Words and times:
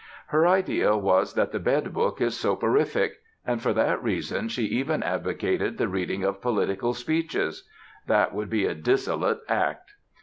Her 0.29 0.47
idea 0.47 0.97
was 0.97 1.35
that 1.35 1.51
the 1.51 1.59
bed 1.59 1.93
book 1.93 2.19
is 2.21 2.35
soporific, 2.35 3.21
and 3.45 3.61
for 3.61 3.71
that 3.73 4.01
reason 4.01 4.47
she 4.47 4.63
even 4.63 5.03
advocated 5.03 5.77
the 5.77 5.87
reading 5.87 6.23
of 6.23 6.41
political 6.41 6.95
speeches. 6.95 7.69
That 8.07 8.33
would 8.33 8.49
be 8.49 8.65
a 8.65 8.73
dissolute 8.73 9.41
act. 9.47 9.91